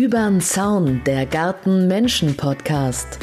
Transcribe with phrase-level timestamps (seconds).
[0.00, 3.18] Übern Zaun, der Garten-Menschen-Podcast.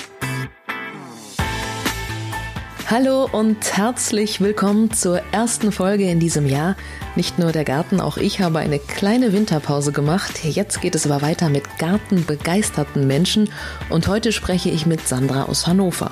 [2.87, 6.75] Hallo und herzlich willkommen zur ersten Folge in diesem Jahr.
[7.15, 10.45] Nicht nur der Garten, auch ich habe eine kleine Winterpause gemacht.
[10.45, 13.49] Jetzt geht es aber weiter mit gartenbegeisterten Menschen
[13.89, 16.11] und heute spreche ich mit Sandra aus Hannover.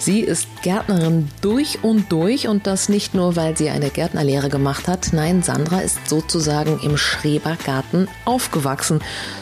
[0.00, 4.88] Sie ist Gärtnerin durch und durch und das nicht nur, weil sie eine Gärtnerlehre gemacht
[4.88, 5.10] hat.
[5.12, 9.00] Nein, Sandra ist sozusagen im Schrebergarten aufgewachsen.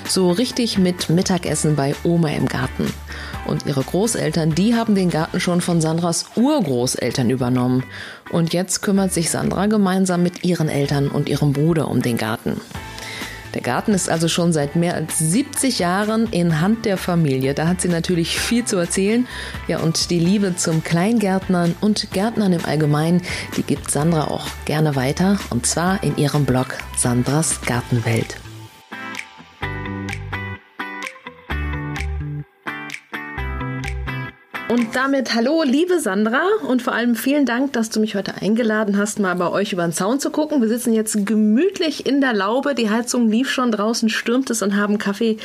[0.08, 2.92] So richtig mit Mittagessen bei Oma im Garten.
[3.46, 7.84] Und ihre Großeltern, die haben den Garten schon von Sandras Urgroßeltern übernommen.
[8.32, 12.60] Und jetzt kümmert sich Sandra gemeinsam mit ihren Eltern und ihrem Bruder um den Garten.
[13.58, 17.54] Der Garten ist also schon seit mehr als 70 Jahren in Hand der Familie.
[17.54, 19.26] Da hat sie natürlich viel zu erzählen.
[19.66, 23.20] Ja, und die Liebe zum Kleingärtnern und Gärtnern im Allgemeinen,
[23.56, 25.40] die gibt Sandra auch gerne weiter.
[25.50, 28.36] Und zwar in ihrem Blog Sandras Gartenwelt.
[34.68, 38.98] Und damit hallo, liebe Sandra und vor allem vielen Dank, dass du mich heute eingeladen
[38.98, 40.60] hast, mal bei euch über den Zaun zu gucken.
[40.60, 44.76] Wir sitzen jetzt gemütlich in der Laube, die Heizung lief schon draußen, stürmt es und
[44.76, 45.38] haben Kaffee.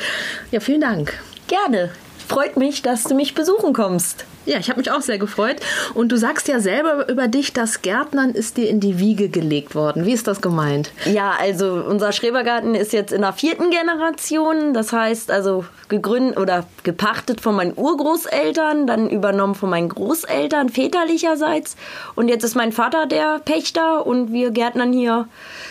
[0.50, 1.18] Ja, vielen Dank.
[1.48, 1.88] Gerne.
[2.28, 4.26] Freut mich, dass du mich besuchen kommst.
[4.46, 5.56] Ja, ich habe mich auch sehr gefreut.
[5.94, 9.74] Und du sagst ja selber über dich, das Gärtnern ist dir in die Wiege gelegt
[9.74, 10.04] worden.
[10.04, 10.92] Wie ist das gemeint?
[11.06, 14.74] Ja, also unser Schrebergarten ist jetzt in der vierten Generation.
[14.74, 21.76] Das heißt also gegründet oder gepachtet von meinen Urgroßeltern, dann übernommen von meinen Großeltern väterlicherseits.
[22.14, 25.28] Und jetzt ist mein Vater der Pächter und wir gärtnern hier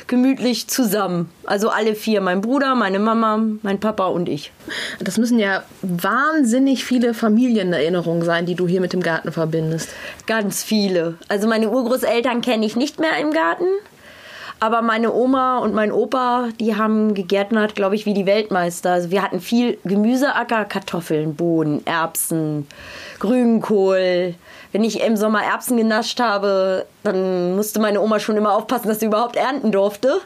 [0.07, 1.29] gemütlich zusammen.
[1.45, 4.51] Also alle vier, mein Bruder, meine Mama, mein Papa und ich.
[4.99, 9.89] Das müssen ja wahnsinnig viele Familienerinnerungen sein, die du hier mit dem Garten verbindest.
[10.27, 11.15] Ganz viele.
[11.27, 13.65] Also meine Urgroßeltern kenne ich nicht mehr im Garten.
[14.59, 18.91] Aber meine Oma und mein Opa, die haben gegärtnert, glaube ich, wie die Weltmeister.
[18.91, 22.65] Also wir hatten viel Gemüseacker, Kartoffeln, Bohnen, Erbsen,
[23.19, 24.35] Grünkohl.
[24.71, 29.01] Wenn ich im Sommer Erbsen genascht habe, dann musste meine Oma schon immer aufpassen, dass
[29.01, 30.21] sie überhaupt ernten durfte.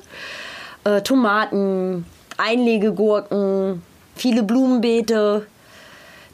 [0.83, 2.05] Äh, Tomaten,
[2.37, 3.81] Einlegegurken,
[4.15, 5.47] viele Blumenbeete.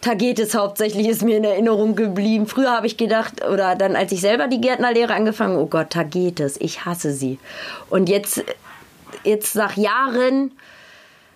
[0.03, 2.46] Tagetes hauptsächlich ist mir in Erinnerung geblieben.
[2.46, 6.58] Früher habe ich gedacht, oder dann als ich selber die Gärtnerlehre angefangen, oh Gott, Tagetes,
[6.59, 7.40] ich hasse sie.
[7.90, 8.44] Und jetzt,
[9.24, 10.52] jetzt nach Jahren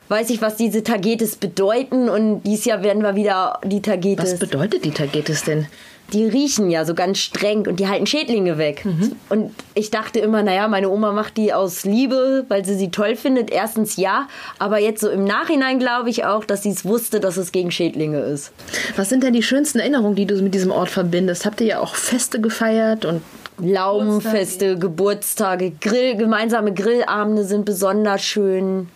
[0.09, 4.33] weiß ich, was diese Tagetes bedeuten und dieses Jahr werden wir wieder die Tagetes.
[4.33, 5.67] Was bedeutet die Tagetes denn?
[6.13, 8.85] Die riechen ja so ganz streng und die halten Schädlinge weg.
[8.85, 9.13] Mhm.
[9.29, 13.15] Und ich dachte immer, naja, meine Oma macht die aus Liebe, weil sie sie toll
[13.15, 13.51] findet.
[13.51, 17.35] Erstens ja, aber jetzt so im Nachhinein glaube ich auch, dass sie es wusste, dass
[17.37, 18.51] es gegen Schädlinge ist.
[18.95, 21.45] Was sind denn die schönsten Erinnerungen, die du mit diesem Ort verbindest?
[21.45, 23.21] Habt ihr ja auch Feste gefeiert und
[23.59, 28.87] Laubenfeste, Geburtstage, Grill, gemeinsame Grillabende sind besonders schön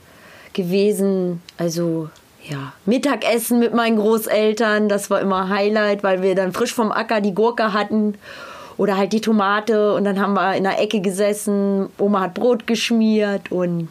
[0.53, 1.41] gewesen.
[1.57, 2.09] Also
[2.49, 7.21] ja, Mittagessen mit meinen Großeltern, das war immer Highlight, weil wir dann frisch vom Acker
[7.21, 8.15] die Gurke hatten
[8.77, 12.67] oder halt die Tomate und dann haben wir in der Ecke gesessen, Oma hat Brot
[12.67, 13.89] geschmiert und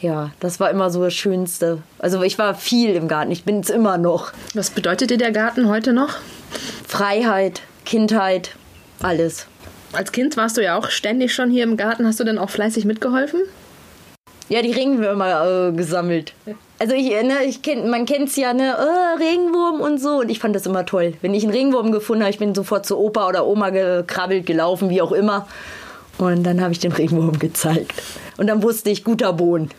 [0.00, 1.82] ja, das war immer so das Schönste.
[1.98, 4.32] Also ich war viel im Garten, ich bin es immer noch.
[4.54, 6.16] Was bedeutet dir der Garten heute noch?
[6.86, 8.54] Freiheit, Kindheit,
[9.02, 9.46] alles.
[9.92, 12.06] Als Kind warst du ja auch ständig schon hier im Garten.
[12.06, 13.40] Hast du denn auch fleißig mitgeholfen?
[14.48, 16.34] Ja, die Regenwürmer äh, gesammelt.
[16.80, 20.20] Also ich, ne, ich kenn, man kennt es ja, ne, oh, Regenwurm und so.
[20.20, 21.14] Und ich fand das immer toll.
[21.22, 24.88] Wenn ich einen Regenwurm gefunden habe, ich bin sofort zu Opa oder Oma gekrabbelt, gelaufen,
[24.88, 25.48] wie auch immer.
[26.18, 27.92] Und dann habe ich den Regenwurm gezeigt.
[28.36, 29.70] Und dann wusste ich, guter Boden.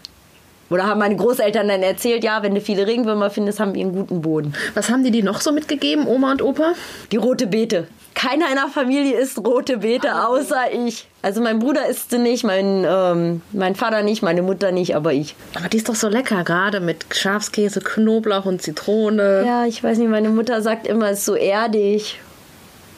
[0.70, 3.94] Oder haben meine Großeltern dann erzählt, ja, wenn du viele Regenwürmer findest, haben wir einen
[3.94, 4.54] guten Boden.
[4.76, 6.74] Was haben die dir noch so mitgegeben, Oma und Opa?
[7.12, 7.88] Die rote Beete.
[8.14, 11.08] Keiner in der Familie isst rote Beete, ah, außer ich.
[11.22, 15.12] Also mein Bruder isst sie nicht, mein, ähm, mein Vater nicht, meine Mutter nicht, aber
[15.12, 15.36] ich.
[15.54, 19.44] Aber die ist doch so lecker, gerade mit Schafskäse, Knoblauch und Zitrone.
[19.46, 22.20] Ja, ich weiß nicht, meine Mutter sagt immer, es ist so erdig.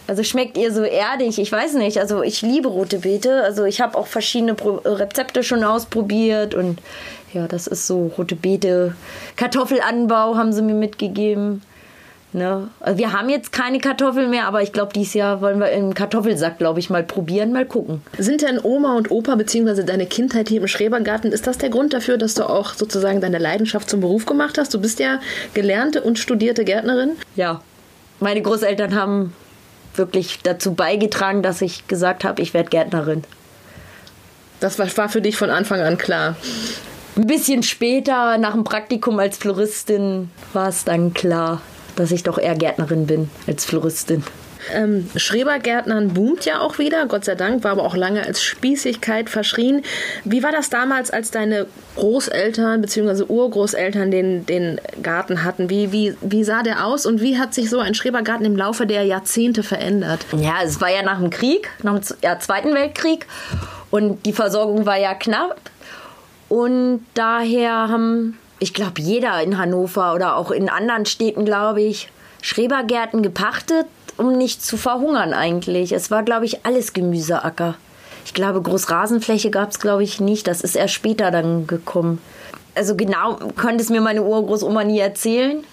[0.06, 1.40] Also schmeckt ihr so erdig?
[1.40, 2.00] Ich weiß nicht.
[2.00, 3.44] Also ich liebe rote Beete.
[3.44, 6.80] Also ich habe auch verschiedene Pro Rezepte schon ausprobiert und
[7.34, 8.94] ja, das ist so rote Beete.
[9.38, 11.62] Kartoffelanbau haben sie mir mitgegeben.
[12.34, 12.70] Ne?
[12.80, 15.94] Also wir haben jetzt keine Kartoffeln mehr, aber ich glaube, dieses Jahr wollen wir im
[15.94, 18.02] Kartoffelsack, glaube ich, mal probieren, mal gucken.
[18.18, 19.84] Sind denn Oma und Opa bzw.
[19.84, 23.38] deine Kindheit hier im Schrebergarten, ist das der Grund dafür, dass du auch sozusagen deine
[23.38, 24.74] Leidenschaft zum Beruf gemacht hast?
[24.74, 25.20] Du bist ja
[25.54, 27.12] gelernte und studierte Gärtnerin.
[27.36, 27.62] Ja,
[28.22, 29.34] meine Großeltern haben
[29.96, 33.24] wirklich dazu beigetragen, dass ich gesagt habe, ich werde Gärtnerin.
[34.62, 36.36] Das war für dich von Anfang an klar.
[37.18, 41.62] Ein bisschen später, nach dem Praktikum als Floristin, war es dann klar,
[41.96, 44.24] dass ich doch eher Gärtnerin bin als Floristin.
[44.74, 49.30] Ähm, Schrebergärtnern boomt ja auch wieder, Gott sei Dank, war aber auch lange als Spießigkeit
[49.30, 49.82] verschrien.
[50.24, 51.66] Wie war das damals, als deine
[51.96, 53.24] Großeltern bzw.
[53.24, 55.70] Urgroßeltern den, den Garten hatten?
[55.70, 58.86] Wie, wie, wie sah der aus und wie hat sich so ein Schrebergarten im Laufe
[58.86, 60.26] der Jahrzehnte verändert?
[60.38, 63.26] Ja, es war ja nach dem Krieg, nach dem ja, Zweiten Weltkrieg
[63.90, 65.60] und die Versorgung war ja knapp.
[66.50, 72.10] Und daher haben, ich glaube, jeder in Hannover oder auch in anderen Städten, glaube ich,
[72.44, 73.88] Schrebergärten gepachtet,
[74.18, 75.92] um nicht zu verhungern eigentlich.
[75.92, 77.74] Es war, glaube ich, alles Gemüseacker.
[78.24, 80.48] Ich glaube, Großrasenfläche gab es, glaube ich, nicht.
[80.48, 82.22] Das ist erst später dann gekommen.
[82.76, 85.64] Also genau konnte es mir meine Urgroßoma nie erzählen.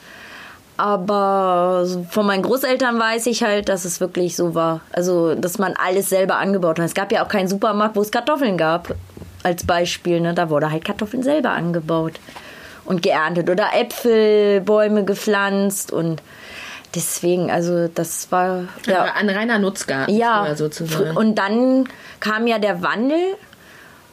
[0.78, 4.80] Aber von meinen Großeltern weiß ich halt, dass es wirklich so war.
[4.92, 6.86] Also, dass man alles selber angebaut hat.
[6.86, 8.94] Es gab ja auch keinen Supermarkt, wo es Kartoffeln gab.
[9.42, 10.20] Als Beispiel.
[10.20, 10.32] Ne?
[10.32, 12.18] Da wurde halt Kartoffeln selber angebaut
[12.88, 13.50] und geerntet.
[13.50, 16.22] Oder Äpfelbäume gepflanzt und
[16.94, 21.16] deswegen, also das war ja, ein reiner Nutzgarten ja, sozusagen.
[21.16, 21.88] Und dann
[22.20, 23.36] kam ja der Wandel.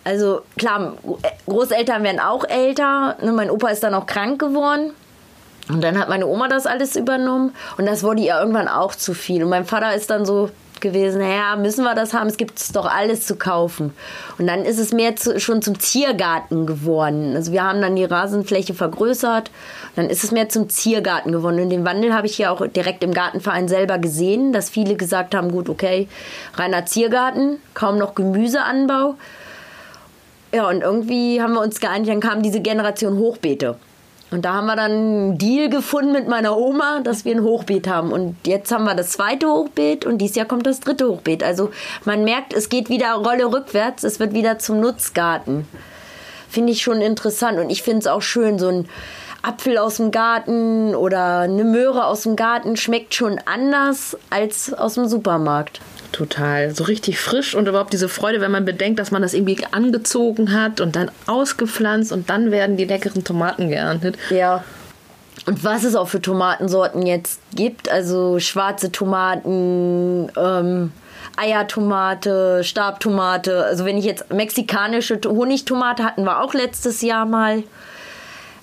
[0.04, 0.98] Also klar,
[1.48, 3.16] Großeltern werden auch älter.
[3.22, 4.92] Ne, mein Opa ist dann auch krank geworden.
[5.70, 7.56] Und dann hat meine Oma das alles übernommen.
[7.78, 9.44] Und das wurde ihr irgendwann auch zu viel.
[9.44, 10.52] Und mein Vater ist dann so
[10.82, 12.28] gewesen, naja, müssen wir das haben?
[12.28, 13.94] Es gibt doch alles zu kaufen.
[14.38, 17.36] Und dann ist es mehr zu, schon zum Ziergarten geworden.
[17.36, 19.52] Also wir haben dann die Rasenfläche vergrößert.
[19.96, 21.60] Dann ist es mehr zum Ziergarten geworden.
[21.60, 25.36] Und den Wandel habe ich ja auch direkt im Gartenverein selber gesehen, dass viele gesagt
[25.36, 26.08] haben, gut, okay,
[26.56, 29.16] reiner Ziergarten, kaum noch Gemüseanbau.
[30.54, 33.78] Ja, und irgendwie haben wir uns geeinigt, dann kam diese Generation Hochbeete.
[34.32, 37.88] Und da haben wir dann einen Deal gefunden mit meiner Oma, dass wir ein Hochbeet
[37.88, 38.12] haben.
[38.12, 41.44] Und jetzt haben wir das zweite Hochbeet und dieses Jahr kommt das dritte Hochbeet.
[41.44, 41.70] Also
[42.06, 45.68] man merkt, es geht wieder Rolle rückwärts, es wird wieder zum Nutzgarten.
[46.50, 48.90] Finde ich schon interessant und ich finde es auch schön, so ein
[49.46, 54.96] Apfel aus dem Garten oder eine Möhre aus dem Garten schmeckt schon anders als aus
[54.96, 55.82] dem Supermarkt.
[56.16, 56.74] Total.
[56.74, 60.54] So richtig frisch und überhaupt diese Freude, wenn man bedenkt, dass man das irgendwie angezogen
[60.54, 64.18] hat und dann ausgepflanzt und dann werden die leckeren Tomaten geerntet.
[64.30, 64.64] Ja.
[65.46, 70.94] Und was es auch für Tomatensorten jetzt gibt, also schwarze Tomaten, ähm,
[71.36, 73.66] Eiertomate, Stabtomate.
[73.66, 77.64] Also wenn ich jetzt mexikanische Honigtomate hatten wir auch letztes Jahr mal.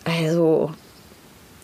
[0.06, 0.72] Also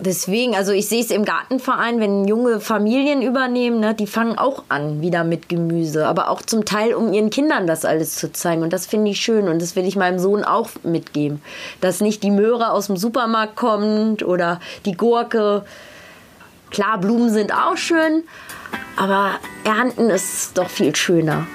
[0.00, 4.62] Deswegen, also ich sehe es im Gartenverein, wenn junge Familien übernehmen, ne, die fangen auch
[4.68, 8.62] an wieder mit Gemüse, aber auch zum Teil, um ihren Kindern das alles zu zeigen.
[8.62, 11.42] Und das finde ich schön und das will ich meinem Sohn auch mitgeben,
[11.80, 15.64] dass nicht die Möhre aus dem Supermarkt kommt oder die Gurke.
[16.70, 18.22] Klar, Blumen sind auch schön,
[18.96, 19.32] aber
[19.64, 21.46] ernten ist doch viel schöner.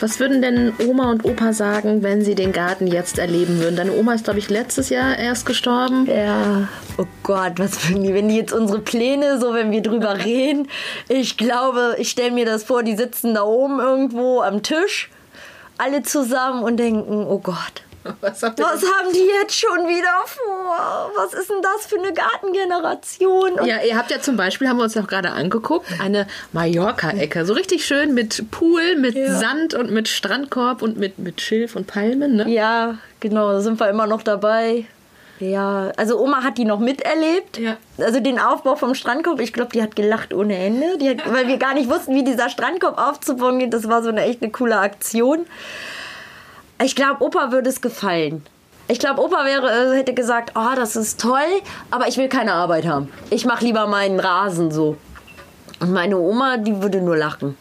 [0.00, 3.76] Was würden denn Oma und Opa sagen, wenn sie den Garten jetzt erleben würden?
[3.76, 6.06] Deine Oma ist, glaube ich, letztes Jahr erst gestorben.
[6.06, 6.68] Ja.
[6.98, 10.68] Oh Gott, was würden die, wenn die jetzt unsere Pläne, so wenn wir drüber reden.
[11.08, 15.10] Ich glaube, ich stelle mir das vor, die sitzen da oben irgendwo am Tisch,
[15.78, 17.82] alle zusammen und denken, oh Gott,
[18.20, 21.10] was, Was haben die jetzt schon wieder vor?
[21.16, 23.52] Was ist denn das für eine Gartengeneration?
[23.54, 27.46] Und ja, ihr habt ja zum Beispiel, haben wir uns auch gerade angeguckt, eine Mallorca-Ecke.
[27.46, 29.38] So richtig schön mit Pool, mit ja.
[29.38, 32.48] Sand und mit Strandkorb und mit, mit Schilf und Palmen, ne?
[32.48, 34.86] Ja, genau, da sind wir immer noch dabei.
[35.40, 37.58] Ja, also Oma hat die noch miterlebt.
[37.58, 37.76] Ja.
[37.98, 41.56] Also den Aufbau vom Strandkorb, ich glaube, die hat gelacht ohne Ende, hat, weil wir
[41.56, 43.72] gar nicht wussten, wie dieser Strandkorb aufzubauen geht.
[43.72, 45.46] Das war so eine echt eine coole Aktion.
[46.84, 48.44] Ich glaube, Opa würde es gefallen.
[48.88, 51.40] Ich glaube, Opa wäre, äh, hätte gesagt, oh, das ist toll,
[51.90, 53.10] aber ich will keine Arbeit haben.
[53.30, 54.98] Ich mache lieber meinen Rasen so.
[55.80, 57.56] Und meine Oma, die würde nur lachen.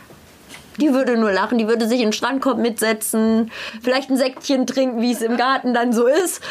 [0.76, 3.50] Die würde nur lachen, die würde sich in den Strandkorb mitsetzen,
[3.82, 6.42] vielleicht ein Säckchen trinken, wie es im Garten dann so ist,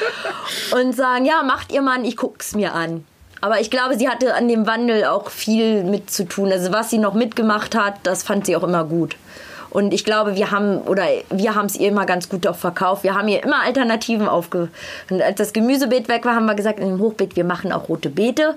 [0.75, 3.05] und sagen, ja, macht ihr Mann, ich guck's mir an.
[3.43, 6.51] Aber ich glaube, sie hatte an dem Wandel auch viel mit zu tun.
[6.51, 9.17] Also was sie noch mitgemacht hat, das fand sie auch immer gut.
[9.73, 13.05] Und ich glaube, wir haben oder wir haben es ihr immer ganz gut auch verkauft.
[13.05, 14.69] Wir haben ihr immer Alternativen aufge.
[15.09, 17.89] Und als das Gemüsebeet weg war, haben wir gesagt, in dem Hochbeet, wir machen auch
[17.89, 18.55] rote Beete.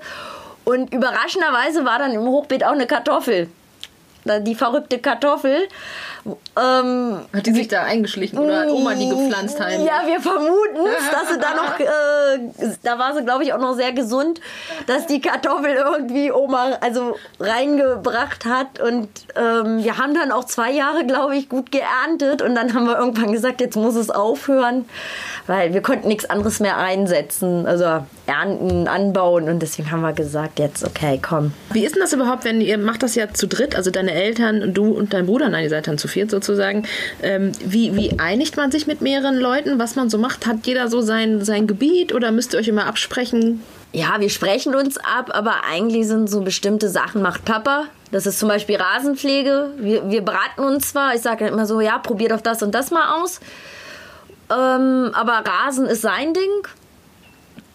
[0.64, 3.48] Und überraschenderweise war dann im Hochbeet auch eine Kartoffel
[4.40, 5.68] die verrückte Kartoffel.
[6.58, 9.86] Ähm, hat die sich da eingeschlichen oder hat Oma die gepflanzt heimlich?
[9.86, 10.56] Ja, wir vermuten
[11.12, 14.40] dass sie da noch, äh, da war sie glaube ich auch noch sehr gesund,
[14.86, 20.72] dass die Kartoffel irgendwie Oma also reingebracht hat und ähm, wir haben dann auch zwei
[20.72, 24.86] Jahre glaube ich gut geerntet und dann haben wir irgendwann gesagt, jetzt muss es aufhören,
[25.46, 27.66] weil wir konnten nichts anderes mehr einsetzen.
[27.66, 31.52] Also ernten, anbauen und deswegen haben wir gesagt, jetzt okay, komm.
[31.72, 34.74] Wie ist denn das überhaupt, wenn ihr macht das ja zu dritt, also deine Eltern,
[34.74, 36.86] du und dein Bruder, nein, ihr seid dann zu viert sozusagen.
[37.22, 40.46] Ähm, wie, wie einigt man sich mit mehreren Leuten, was man so macht?
[40.46, 43.62] Hat jeder so sein, sein Gebiet oder müsst ihr euch immer absprechen?
[43.92, 47.84] Ja, wir sprechen uns ab, aber eigentlich sind so bestimmte Sachen macht Papa.
[48.12, 49.70] Das ist zum Beispiel Rasenpflege.
[49.78, 52.90] Wir, wir beraten uns zwar, ich sage immer so, ja, probier doch das und das
[52.90, 53.40] mal aus.
[54.50, 56.68] Ähm, aber Rasen ist sein Ding.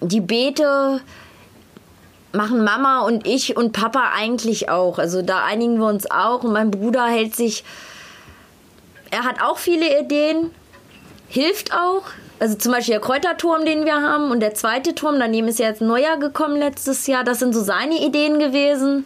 [0.01, 1.01] Die Beete
[2.33, 4.99] machen Mama und ich und Papa eigentlich auch.
[4.99, 6.43] Also da einigen wir uns auch.
[6.43, 7.63] Und mein Bruder hält sich.
[9.09, 10.51] Er hat auch viele Ideen,
[11.27, 12.03] hilft auch.
[12.39, 15.67] Also zum Beispiel der Kräuterturm, den wir haben und der zweite Turm, daneben ist ja
[15.67, 17.23] jetzt ein neuer gekommen letztes Jahr.
[17.23, 19.05] Das sind so seine Ideen gewesen.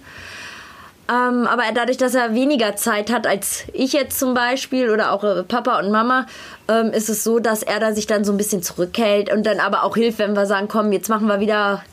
[1.07, 5.23] Ähm, aber dadurch, dass er weniger Zeit hat als ich jetzt zum Beispiel oder auch
[5.23, 6.25] äh, Papa und Mama,
[6.67, 9.59] ähm, ist es so, dass er da sich dann so ein bisschen zurückhält und dann
[9.59, 11.83] aber auch hilft, wenn wir sagen, komm, jetzt machen wir wieder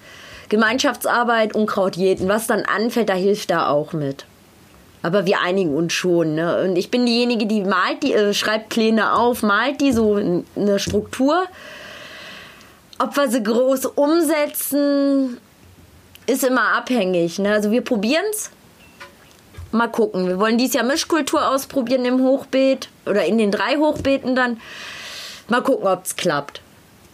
[0.49, 2.29] Gemeinschaftsarbeit, Unkraut jäten.
[2.29, 4.25] Was dann anfällt, da hilft er auch mit.
[5.03, 6.35] Aber wir einigen uns schon.
[6.37, 6.63] Ne?
[6.63, 10.79] Und ich bin diejenige, die malt, die äh, schreibt Pläne auf, malt die so eine
[10.79, 11.43] Struktur.
[12.99, 15.39] Ob wir sie groß umsetzen,
[16.27, 17.39] ist immer abhängig.
[17.39, 17.53] Ne?
[17.53, 18.51] Also wir probieren es.
[19.73, 20.29] Mal gucken.
[20.29, 24.61] Wir wollen dieses Jahr Mischkultur ausprobieren im Hochbeet oder in den drei Hochbeeten dann.
[25.49, 26.61] Mal gucken, ob es klappt.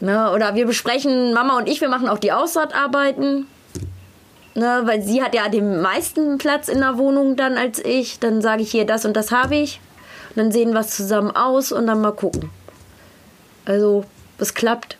[0.01, 0.31] Ne?
[0.33, 3.47] Oder wir besprechen, Mama und ich, wir machen auch die Aussaatarbeiten.
[4.55, 4.83] Ne?
[4.85, 8.19] Weil sie hat ja den meisten Platz in der Wohnung dann als ich.
[8.19, 9.81] Dann sage ich hier, das und das habe ich.
[10.31, 12.51] Und dann sehen wir es zusammen aus und dann mal gucken.
[13.67, 14.05] Also,
[14.39, 14.98] es klappt.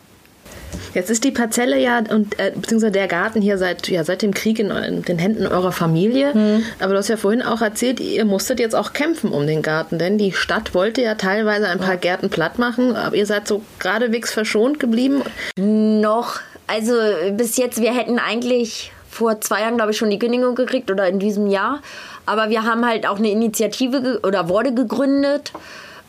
[0.93, 4.33] Jetzt ist die Parzelle ja und äh, beziehungsweise der Garten hier seit ja seit dem
[4.33, 6.33] Krieg in, in den Händen eurer Familie.
[6.33, 6.63] Mhm.
[6.79, 9.99] Aber du hast ja vorhin auch erzählt, ihr musstet jetzt auch kämpfen um den Garten,
[9.99, 11.99] denn die Stadt wollte ja teilweise ein paar.
[11.99, 15.21] Gärten platt machen, aber ihr seid so geradewegs verschont geblieben.
[15.57, 16.93] Noch, also
[17.31, 21.07] bis jetzt, wir hätten eigentlich vor zwei Jahren, glaube ich, schon die Kündigung gekriegt oder
[21.07, 21.81] in diesem Jahr.
[22.25, 25.51] Aber wir haben halt auch eine Initiative oder wurde gegründet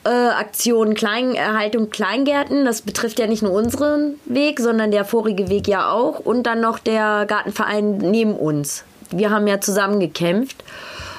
[0.04, 2.64] äh, Aktion Kleinerhaltung Kleingärten.
[2.64, 6.20] Das betrifft ja nicht nur unseren Weg, sondern der vorige Weg ja auch.
[6.20, 8.84] Und dann noch der Gartenverein neben uns.
[9.10, 10.64] Wir haben ja zusammen gekämpft.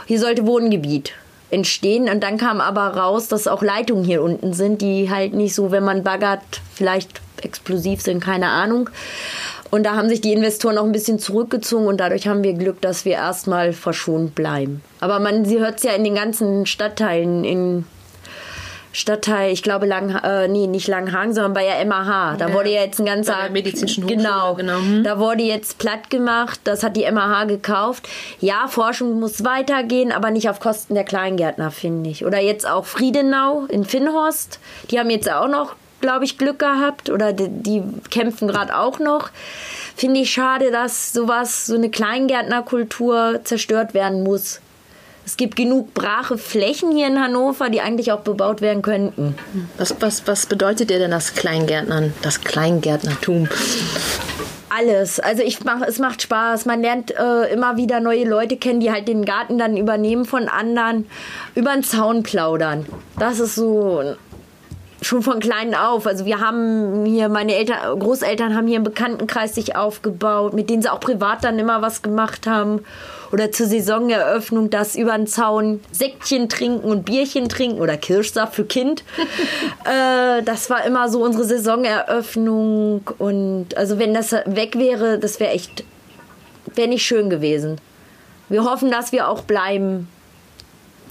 [0.08, 1.14] Hier sollte Wohngebiet
[1.52, 2.10] entstehen.
[2.10, 5.72] Und dann kam aber raus, dass auch Leitungen hier unten sind, die halt nicht so,
[5.72, 6.42] wenn man baggert,
[6.74, 8.90] vielleicht explosiv sind, keine Ahnung.
[9.70, 12.82] Und da haben sich die Investoren auch ein bisschen zurückgezogen und dadurch haben wir Glück,
[12.82, 14.82] dass wir erstmal verschont bleiben.
[15.00, 17.86] Aber man, sie hört es ja in den ganzen Stadtteilen in
[18.94, 22.36] Stadtteil, ich glaube Lang, äh, nee, nicht Langhang, sondern bei der MAH.
[22.38, 24.78] Da ja, wurde jetzt ein ganzer bei der medizinischen Hochschule, genau, genau.
[24.80, 25.04] Hm.
[25.04, 26.60] Da wurde jetzt platt gemacht.
[26.66, 28.10] Das hat die MAH gekauft.
[28.40, 32.26] Ja, Forschung muss weitergehen, aber nicht auf Kosten der Kleingärtner, finde ich.
[32.26, 34.60] Oder jetzt auch Friedenau in Finnhorst.
[34.90, 39.00] Die haben jetzt auch noch, glaube ich, Glück gehabt oder die, die kämpfen gerade auch
[39.00, 39.30] noch.
[39.96, 44.60] Finde ich schade, dass sowas, so eine Kleingärtnerkultur zerstört werden muss.
[45.26, 49.36] Es gibt genug brache Flächen hier in Hannover, die eigentlich auch bebaut werden könnten.
[49.78, 53.48] Was, was, was bedeutet dir denn das Kleingärtnern, das Kleingärtnertum?
[54.72, 55.20] alles.
[55.20, 56.66] Also ich mach, es macht Spaß.
[56.66, 60.48] Man lernt äh, immer wieder neue Leute kennen, die halt den Garten dann übernehmen von
[60.48, 61.08] anderen,
[61.56, 62.86] über den Zaun plaudern.
[63.20, 64.16] Das ist so
[65.02, 66.06] schon von klein auf.
[66.06, 70.84] Also wir haben hier, meine Eltern, Großeltern haben hier einen Bekanntenkreis sich aufgebaut, mit denen
[70.84, 72.86] sie auch privat dann immer was gemacht haben.
[73.32, 78.66] Oder zur Saisoneröffnung das über den Zaun Säckchen trinken und Bierchen trinken oder Kirschsaft für
[78.66, 79.04] Kind.
[79.86, 83.10] äh, das war immer so unsere Saisoneröffnung.
[83.18, 85.84] Und also wenn das weg wäre, das wäre echt,
[86.76, 87.80] wäre nicht schön gewesen.
[88.50, 90.10] Wir hoffen, dass wir auch bleiben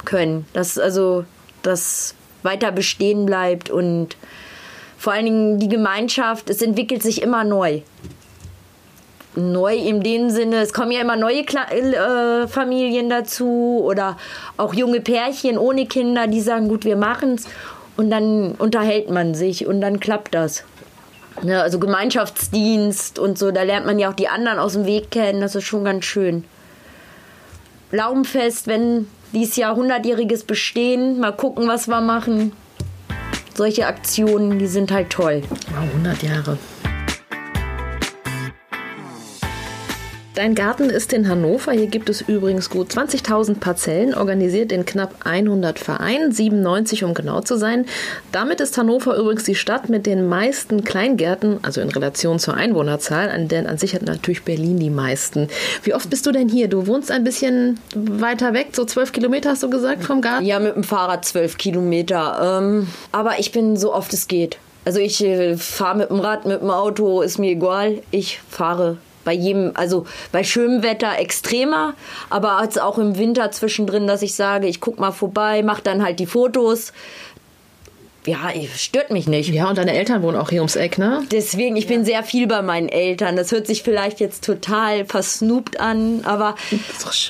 [0.05, 0.45] können.
[0.53, 1.25] Dass also
[1.63, 4.15] das weiter bestehen bleibt und
[4.97, 7.81] vor allen Dingen die Gemeinschaft, es entwickelt sich immer neu.
[9.35, 14.17] Neu in dem Sinne, es kommen ja immer neue Kla äh, Familien dazu oder
[14.57, 17.45] auch junge Pärchen ohne Kinder, die sagen, gut, wir machen es
[17.95, 20.65] und dann unterhält man sich und dann klappt das.
[21.43, 25.11] Ja, also Gemeinschaftsdienst und so, da lernt man ja auch die anderen aus dem Weg
[25.11, 26.43] kennen, das ist schon ganz schön.
[27.91, 32.51] Laubenfest, wenn dieses Jahr 100-jähriges Bestehen, mal gucken, was wir machen.
[33.55, 35.41] Solche Aktionen, die sind halt toll.
[35.73, 36.57] Wow, 100 Jahre.
[40.33, 41.73] Dein Garten ist in Hannover.
[41.73, 47.41] Hier gibt es übrigens gut 20.000 Parzellen, organisiert in knapp 100 Vereinen, 97 um genau
[47.41, 47.85] zu sein.
[48.31, 53.45] Damit ist Hannover übrigens die Stadt mit den meisten Kleingärten, also in Relation zur Einwohnerzahl,
[53.47, 55.49] denn an sich hat natürlich Berlin die meisten.
[55.83, 56.69] Wie oft bist du denn hier?
[56.69, 60.45] Du wohnst ein bisschen weiter weg, so 12 Kilometer hast du gesagt vom Garten?
[60.45, 62.59] Ja, mit dem Fahrrad 12 Kilometer.
[62.61, 64.57] Ähm, aber ich bin so oft es geht.
[64.85, 68.01] Also ich äh, fahre mit dem Rad, mit dem Auto, ist mir egal.
[68.11, 71.93] Ich fahre bei jedem, also bei schönem Wetter extremer,
[72.29, 76.03] aber als auch im Winter zwischendrin, dass ich sage, ich guck mal vorbei, mach dann
[76.03, 76.93] halt die Fotos.
[78.25, 79.49] Ja, stört mich nicht.
[79.49, 81.23] Ja, und deine Eltern wohnen auch hier ums Eck, ne?
[81.31, 81.89] Deswegen, ich ja.
[81.89, 83.35] bin sehr viel bei meinen Eltern.
[83.35, 86.55] Das hört sich vielleicht jetzt total versnoopt an, aber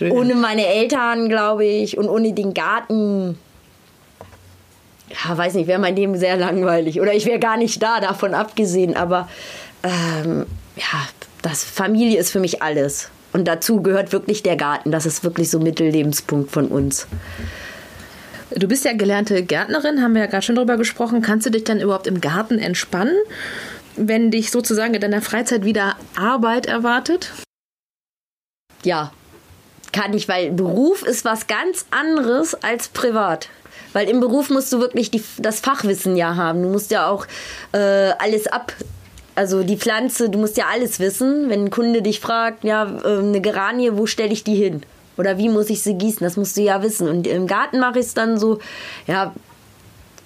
[0.09, 3.37] ohne meine Eltern, glaube ich, und ohne den Garten,
[5.09, 6.99] ja, weiß nicht, wäre mein Leben sehr langweilig.
[6.99, 8.97] Oder ich wäre gar nicht da, davon abgesehen.
[8.97, 9.29] Aber
[9.83, 10.45] ähm,
[10.75, 11.07] ja,
[11.41, 13.09] das Familie ist für mich alles.
[13.33, 14.91] Und dazu gehört wirklich der Garten.
[14.91, 17.07] Das ist wirklich so Mittellebenspunkt von uns.
[18.51, 21.21] Du bist ja gelernte Gärtnerin, haben wir ja gerade schon drüber gesprochen.
[21.21, 23.15] Kannst du dich dann überhaupt im Garten entspannen,
[23.95, 27.31] wenn dich sozusagen in deiner Freizeit wieder Arbeit erwartet?
[28.83, 29.13] Ja,
[29.93, 33.49] kann ich, weil Beruf ist was ganz anderes als privat.
[33.93, 36.61] Weil im Beruf musst du wirklich die, das Fachwissen ja haben.
[36.61, 37.27] Du musst ja auch
[37.73, 38.73] äh, alles ab.
[39.35, 41.49] Also die Pflanze, du musst ja alles wissen.
[41.49, 44.83] Wenn ein Kunde dich fragt, ja, äh, eine Geranie, wo stelle ich die hin?
[45.17, 46.21] Oder wie muss ich sie gießen?
[46.21, 47.07] Das musst du ja wissen.
[47.07, 48.59] Und im Garten mache ich es dann so,
[49.07, 49.33] ja,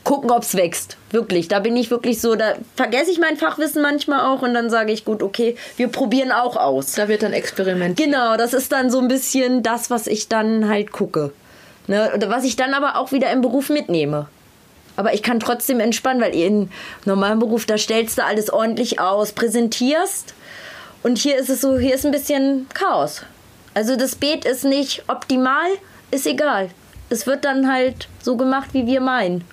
[0.05, 0.97] gucken, ob es wächst.
[1.12, 1.50] Wirklich.
[1.50, 4.93] Da bin ich wirklich so, da vergesse ich mein Fachwissen manchmal auch und dann sage
[4.93, 6.93] ich, gut, okay, wir probieren auch aus.
[6.93, 8.07] Da wird dann experimentiert.
[8.07, 11.33] Genau, das ist dann so ein bisschen das, was ich dann halt gucke.
[11.88, 12.12] Ne?
[12.27, 14.27] Was ich dann aber auch wieder im Beruf mitnehme.
[14.95, 16.69] Aber ich kann trotzdem entspannen, weil in
[17.05, 20.33] normalen Beruf, da stellst du alles ordentlich aus, präsentierst.
[21.03, 23.23] Und hier ist es so, hier ist ein bisschen Chaos.
[23.73, 25.67] Also das Beet ist nicht optimal,
[26.11, 26.69] ist egal.
[27.09, 29.43] Es wird dann halt so gemacht, wie wir meinen.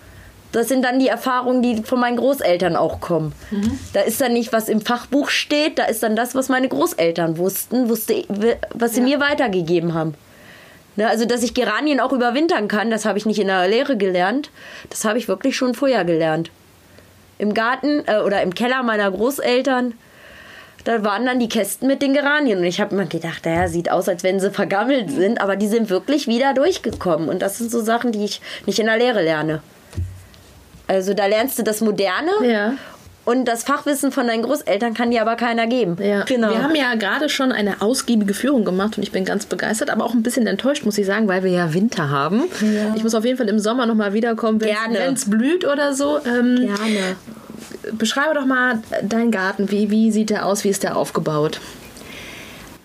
[0.52, 3.32] Das sind dann die Erfahrungen, die von meinen Großeltern auch kommen.
[3.50, 3.78] Mhm.
[3.94, 7.38] Da ist dann nicht, was im Fachbuch steht, da ist dann das, was meine Großeltern
[7.38, 8.24] wussten, wusste,
[8.74, 9.06] was sie ja.
[9.06, 10.14] mir weitergegeben haben.
[10.96, 13.96] Ne, also, dass ich Geranien auch überwintern kann, das habe ich nicht in der Lehre
[13.96, 14.50] gelernt.
[14.90, 16.50] Das habe ich wirklich schon vorher gelernt.
[17.38, 19.94] Im Garten äh, oder im Keller meiner Großeltern,
[20.84, 22.58] da waren dann die Kästen mit den Geranien.
[22.58, 25.68] Und ich habe mir gedacht, naja, sieht aus, als wenn sie vergammelt sind, aber die
[25.68, 27.28] sind wirklich wieder durchgekommen.
[27.28, 29.62] Und das sind so Sachen, die ich nicht in der Lehre lerne.
[30.88, 32.74] Also da lernst du das Moderne ja.
[33.24, 35.96] Und das Fachwissen von deinen Großeltern kann dir aber keiner geben.
[36.02, 36.24] Ja.
[36.24, 36.50] Genau.
[36.50, 40.04] Wir haben ja gerade schon eine ausgiebige Führung gemacht und ich bin ganz begeistert, aber
[40.04, 42.44] auch ein bisschen enttäuscht, muss ich sagen, weil wir ja Winter haben.
[42.60, 42.94] Ja.
[42.96, 46.18] Ich muss auf jeden Fall im Sommer nochmal wiederkommen, wenn es blüht oder so.
[46.24, 47.16] Ähm, Gerne.
[47.92, 49.70] Beschreibe doch mal deinen Garten.
[49.70, 50.64] Wie, wie sieht der aus?
[50.64, 51.60] Wie ist der aufgebaut?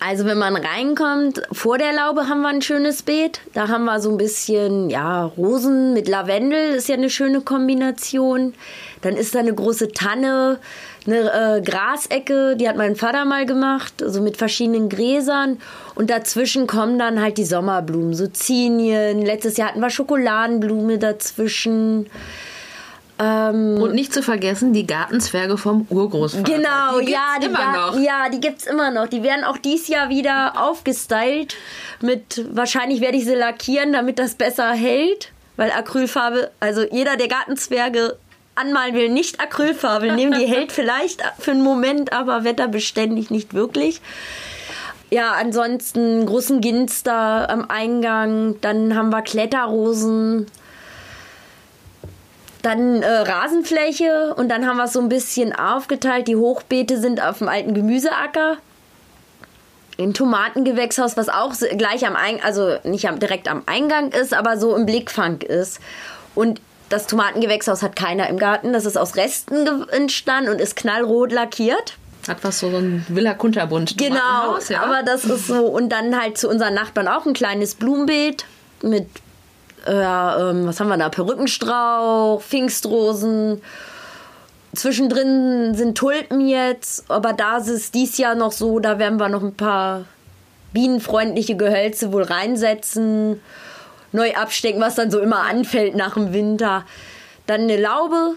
[0.00, 3.40] Also wenn man reinkommt, vor der Laube haben wir ein schönes Beet.
[3.52, 8.54] Da haben wir so ein bisschen, ja, Rosen mit Lavendel, ist ja eine schöne Kombination.
[9.02, 10.60] Dann ist da eine große Tanne,
[11.06, 15.58] eine äh, Grasecke, die hat mein Vater mal gemacht, so also mit verschiedenen Gräsern.
[15.96, 19.22] Und dazwischen kommen dann halt die Sommerblumen, so Zinien.
[19.22, 22.06] Letztes Jahr hatten wir Schokoladenblume dazwischen.
[23.20, 26.44] Ähm, und nicht zu vergessen die Gartenzwerge vom Urgroßvater.
[26.44, 28.00] Genau, die ja, die immer noch.
[28.00, 29.08] ja, die gibt's immer noch.
[29.08, 31.56] Die werden auch dieses Jahr wieder aufgestylt.
[32.00, 37.26] Mit wahrscheinlich werde ich sie lackieren, damit das besser hält, weil Acrylfarbe, also jeder der
[37.26, 38.16] Gartenzwerge
[38.54, 44.00] anmalen will, nicht Acrylfarbe nehmen, die hält vielleicht für einen Moment, aber wetterbeständig nicht wirklich.
[45.10, 50.46] Ja, ansonsten großen Ginster am Eingang, dann haben wir Kletterrosen,
[52.62, 56.28] dann äh, Rasenfläche und dann haben wir es so ein bisschen aufgeteilt.
[56.28, 58.56] Die Hochbeete sind auf dem alten Gemüseacker.
[59.98, 64.58] Ein Tomatengewächshaus, was auch gleich am Eingang, also nicht am, direkt am Eingang ist, aber
[64.58, 65.80] so im Blickfang ist.
[66.34, 68.72] Und das Tomatengewächshaus hat keiner im Garten.
[68.72, 71.96] Das ist aus Resten entstanden und ist knallrot lackiert.
[72.26, 73.96] Hat was so ein Villa Kunterbund.
[73.96, 74.82] Genau, ja.
[74.82, 75.66] aber das ist so.
[75.66, 78.44] Und dann halt zu unseren Nachbarn auch ein kleines Blumenbeet
[78.82, 79.08] mit
[79.86, 81.08] äh, ähm, was haben wir da?
[81.08, 83.62] Perückenstrauch, Pfingstrosen.
[84.74, 89.28] Zwischendrin sind Tulpen jetzt, aber da ist es dies Jahr noch so, da werden wir
[89.28, 90.04] noch ein paar
[90.72, 93.40] bienenfreundliche Gehölze wohl reinsetzen,
[94.12, 96.84] neu abstecken, was dann so immer anfällt nach dem Winter.
[97.46, 98.34] Dann eine Laube,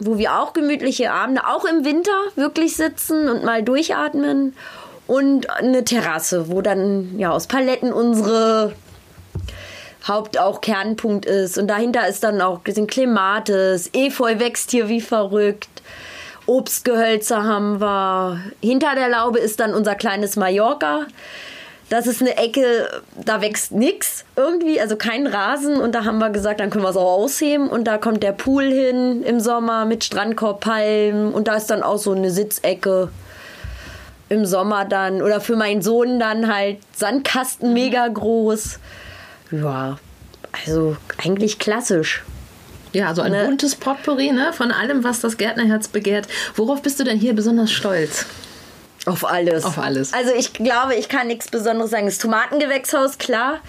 [0.00, 4.54] wo wir auch gemütliche Abende, auch im Winter wirklich sitzen und mal durchatmen.
[5.06, 8.72] Und eine Terrasse, wo dann ja aus Paletten unsere
[10.06, 11.58] Haupt auch Kernpunkt ist.
[11.58, 15.68] Und dahinter ist dann auch sind Klematis, Efeu wächst hier wie verrückt.
[16.46, 18.40] Obstgehölze haben wir.
[18.60, 21.06] Hinter der Laube ist dann unser kleines Mallorca.
[21.90, 25.80] Das ist eine Ecke, da wächst nichts irgendwie, also kein Rasen.
[25.80, 27.68] Und da haben wir gesagt, dann können wir es auch ausheben.
[27.68, 31.32] Und da kommt der Pool hin im Sommer mit Strandkorbpalmen.
[31.32, 33.10] Und da ist dann auch so eine Sitzecke
[34.28, 35.20] im Sommer dann.
[35.20, 38.78] Oder für meinen Sohn dann halt Sandkasten mega groß.
[39.50, 39.98] Ja,
[40.66, 42.22] also eigentlich klassisch.
[42.92, 43.44] Ja, so ein ne?
[43.44, 44.52] buntes Potpourri ne?
[44.52, 46.26] von allem, was das Gärtnerherz begehrt.
[46.56, 48.26] Worauf bist du denn hier besonders stolz?
[49.06, 49.64] Auf alles.
[49.64, 50.12] Auf alles.
[50.12, 52.04] Also ich glaube, ich kann nichts Besonderes sagen.
[52.04, 53.60] Das Tomatengewächshaus, klar,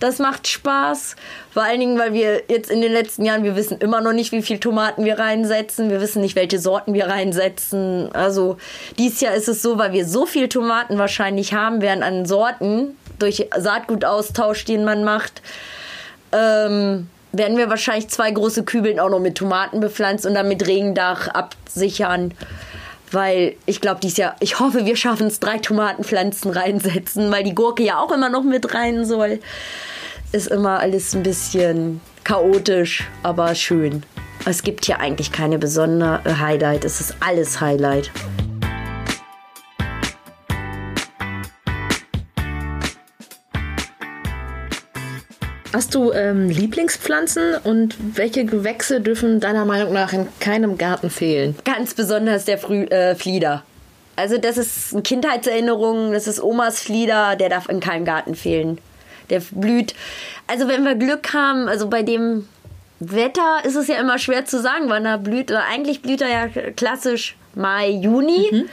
[0.00, 1.14] das macht Spaß.
[1.52, 4.32] Vor allen Dingen, weil wir jetzt in den letzten Jahren, wir wissen immer noch nicht,
[4.32, 5.90] wie viel Tomaten wir reinsetzen.
[5.90, 8.10] Wir wissen nicht, welche Sorten wir reinsetzen.
[8.14, 8.56] Also
[8.96, 12.96] dieses Jahr ist es so, weil wir so viel Tomaten wahrscheinlich haben werden an Sorten
[13.18, 15.42] durch Saatgutaustausch, den man macht.
[16.32, 20.66] Ähm, werden wir wahrscheinlich zwei große Kübeln auch noch mit Tomaten bepflanzt und dann mit
[20.66, 22.32] Regendach absichern
[23.12, 27.54] weil ich glaube, dies Jahr, ich hoffe, wir schaffen es, drei Tomatenpflanzen reinsetzen, weil die
[27.54, 29.40] Gurke ja auch immer noch mit rein soll.
[30.32, 34.02] Ist immer alles ein bisschen chaotisch, aber schön.
[34.44, 38.10] Es gibt hier eigentlich keine besondere Highlight, es ist alles Highlight.
[45.72, 51.56] Hast du ähm, Lieblingspflanzen und welche Gewächse dürfen deiner Meinung nach in keinem Garten fehlen?
[51.64, 53.64] Ganz besonders der Früh, äh, Flieder.
[54.16, 58.78] Also das ist eine Kindheitserinnerung, das ist Omas Flieder, der darf in keinem Garten fehlen.
[59.28, 59.94] Der blüht.
[60.46, 62.48] Also wenn wir Glück haben, also bei dem
[62.98, 65.52] Wetter ist es ja immer schwer zu sagen, wann er blüht.
[65.52, 68.48] Eigentlich blüht er ja klassisch Mai, Juni.
[68.50, 68.68] Mhm.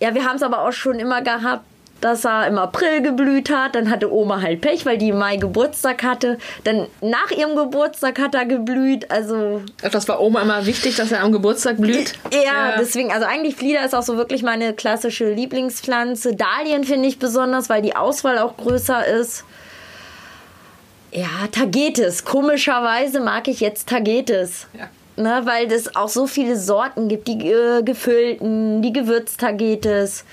[0.00, 1.64] Ja, wir haben es aber auch schon immer gehabt,
[2.00, 3.74] dass er im April geblüht hat.
[3.74, 6.38] Dann hatte Oma halt Pech, weil die im Mai Geburtstag hatte.
[6.64, 9.10] Dann nach ihrem Geburtstag hat er geblüht.
[9.10, 12.12] Also das war Oma immer wichtig, dass er am Geburtstag blüht.
[12.32, 12.74] Ja, ja.
[12.78, 16.36] deswegen, also eigentlich Flieder ist auch so wirklich meine klassische Lieblingspflanze.
[16.36, 19.44] Dahlien finde ich besonders, weil die Auswahl auch größer ist.
[21.12, 22.24] Ja, Tagetes.
[22.24, 24.66] Komischerweise mag ich jetzt Tagetes.
[24.78, 24.88] Ja.
[25.18, 27.26] Ne, weil es auch so viele Sorten gibt.
[27.26, 30.26] Die äh, gefüllten, die Gewürztagetes.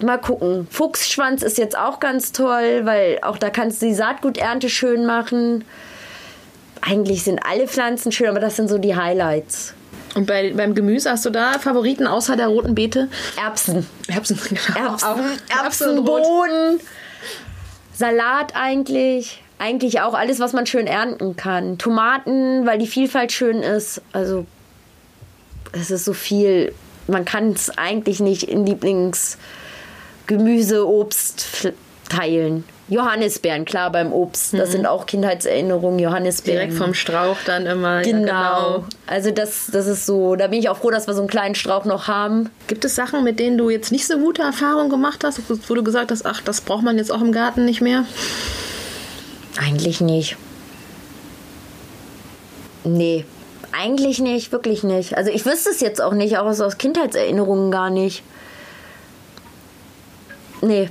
[0.00, 0.66] Mal gucken.
[0.70, 5.64] Fuchsschwanz ist jetzt auch ganz toll, weil auch da kannst du die Saatguternte schön machen.
[6.80, 9.74] Eigentlich sind alle Pflanzen schön, aber das sind so die Highlights.
[10.14, 13.08] Und bei, beim Gemüse hast du da Favoriten außer der roten Beete?
[13.36, 13.86] Erbsen.
[14.08, 14.90] Erbsen, genau.
[14.90, 16.80] Erbsen, Erbsen Bohnen,
[17.94, 19.42] Salat eigentlich.
[19.58, 21.78] Eigentlich auch alles, was man schön ernten kann.
[21.78, 24.02] Tomaten, weil die Vielfalt schön ist.
[24.12, 24.46] Also
[25.72, 26.74] es ist so viel.
[27.06, 29.38] Man kann es eigentlich nicht in Lieblings
[30.26, 31.72] Gemüse, Obst
[32.08, 32.64] teilen.
[32.88, 34.52] Johannisbeeren, klar, beim Obst.
[34.52, 34.72] Das mhm.
[34.72, 36.68] sind auch Kindheitserinnerungen, Johannisbeeren.
[36.68, 38.02] Direkt vom Strauch dann immer.
[38.02, 38.26] Genau.
[38.26, 38.84] Ja, genau.
[39.06, 41.54] Also das, das ist so, da bin ich auch froh, dass wir so einen kleinen
[41.54, 42.50] Strauch noch haben.
[42.66, 45.82] Gibt es Sachen, mit denen du jetzt nicht so gute Erfahrungen gemacht hast, wo du
[45.82, 48.04] gesagt hast, ach, das braucht man jetzt auch im Garten nicht mehr?
[49.58, 50.36] Eigentlich nicht.
[52.84, 53.24] Nee,
[53.72, 55.16] eigentlich nicht, wirklich nicht.
[55.16, 58.22] Also ich wüsste es jetzt auch nicht, auch aus Kindheitserinnerungen gar nicht.
[60.64, 60.88] Nee.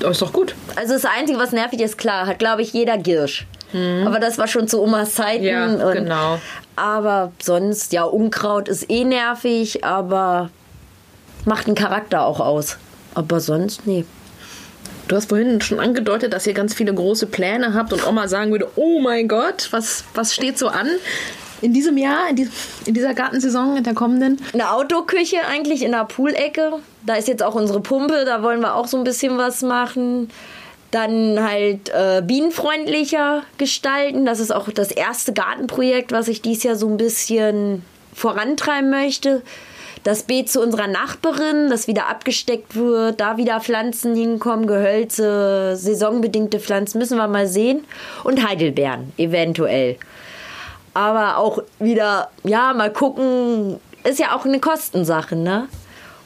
[0.00, 0.54] Das ist doch gut.
[0.76, 3.46] Also das Einzige, was nervig ist, klar, hat, glaube ich, jeder Girsch.
[3.72, 4.06] Hm.
[4.06, 5.44] Aber das war schon zu Omas Zeiten.
[5.44, 6.38] Ja, und, genau.
[6.76, 10.50] Aber sonst, ja, Unkraut ist eh nervig, aber
[11.44, 12.78] macht den Charakter auch aus.
[13.14, 14.04] Aber sonst, nee.
[15.08, 18.50] Du hast vorhin schon angedeutet, dass ihr ganz viele große Pläne habt und Oma sagen
[18.50, 20.88] würde, oh mein Gott, was, was steht so an?
[21.62, 22.48] In diesem Jahr, in, die,
[22.84, 24.40] in, dieser Gartensaison, in der kommenden?
[24.52, 26.74] Eine Outdoor-Küche eigentlich in der Poolecke.
[27.04, 30.30] Da ist jetzt auch unsere Pumpe, da wollen wir auch so ein bisschen was machen.
[30.90, 34.24] Dann halt äh, bienenfreundlicher gestalten.
[34.24, 37.82] Das ist auch das erste Gartenprojekt, was ich dieses Jahr so ein bisschen
[38.14, 39.42] vorantreiben möchte.
[40.04, 46.60] Das Beet zu unserer Nachbarin, das wieder abgesteckt wird, da wieder Pflanzen hinkommen, Gehölze, saisonbedingte
[46.60, 47.82] Pflanzen, müssen wir mal sehen.
[48.22, 49.96] Und Heidelbeeren, eventuell
[50.96, 55.68] aber auch wieder, ja, mal gucken, ist ja auch eine Kostensache, ne?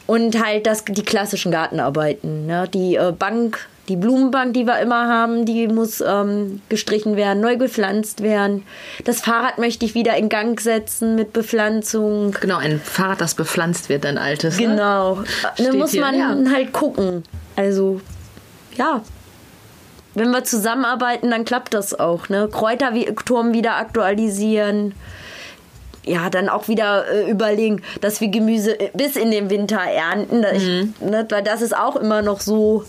[0.06, 2.68] Und halt das, die klassischen Gartenarbeiten, ne?
[2.72, 7.56] Die äh, Bank, die Blumenbank, die wir immer haben, die muss ähm, gestrichen werden, neu
[7.56, 8.64] gepflanzt werden.
[9.04, 12.30] Das Fahrrad möchte ich wieder in Gang setzen mit Bepflanzung.
[12.40, 14.56] Genau, ein Fahrrad, das bepflanzt wird, ein altes.
[14.60, 14.68] Ne?
[14.68, 15.16] Genau.
[15.16, 15.24] Ne?
[15.56, 16.36] Da muss man ja.
[16.52, 17.24] halt gucken.
[17.56, 18.00] Also,
[18.76, 19.02] ja,
[20.14, 22.28] wenn wir zusammenarbeiten, dann klappt das auch.
[22.28, 22.48] Ne?
[22.50, 24.94] Kräuterturm wieder aktualisieren.
[26.04, 30.40] Ja, dann auch wieder äh, überlegen, dass wir Gemüse äh, bis in den Winter ernten.
[30.40, 30.94] Mhm.
[31.00, 32.84] Ich, ne, weil das ist auch immer noch so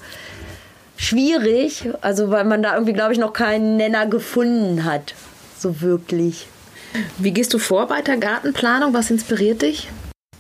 [0.97, 1.89] schwierig.
[2.01, 5.13] Also, weil man da irgendwie, glaube ich, noch keinen Nenner gefunden hat.
[5.59, 6.47] So wirklich.
[7.17, 8.93] Wie gehst du vor bei der Gartenplanung?
[8.93, 9.89] Was inspiriert dich?